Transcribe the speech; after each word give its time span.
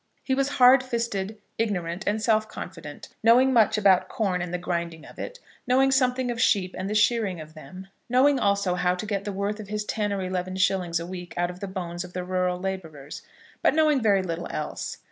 He 0.23 0.33
was 0.33 0.49
hard 0.57 0.81
fisted, 0.81 1.37
ignorant, 1.59 2.05
and 2.07 2.19
self 2.19 2.47
confident, 2.49 3.09
knowing 3.21 3.53
much 3.53 3.77
about 3.77 4.07
corn 4.07 4.41
and 4.41 4.51
the 4.51 4.57
grinding 4.57 5.05
of 5.05 5.19
it, 5.19 5.39
knowing 5.67 5.91
something 5.91 6.31
of 6.31 6.41
sheep 6.41 6.73
and 6.75 6.89
the 6.89 6.95
shearing 6.95 7.39
of 7.39 7.53
them, 7.53 7.85
knowing 8.09 8.39
also 8.39 8.73
how 8.73 8.95
to 8.95 9.05
get 9.05 9.25
the 9.25 9.31
worth 9.31 9.59
of 9.59 9.67
his 9.67 9.85
ten 9.85 10.11
or 10.11 10.23
eleven 10.23 10.55
shillings 10.55 10.99
a 10.99 11.05
week 11.05 11.35
out 11.37 11.51
of 11.51 11.59
the 11.59 11.67
bones 11.67 12.03
of 12.03 12.13
the 12.13 12.23
rural 12.23 12.59
labourers; 12.59 13.21
but 13.61 13.75
knowing 13.75 14.01
very 14.01 14.23
little 14.23 14.47
else. 14.49 14.97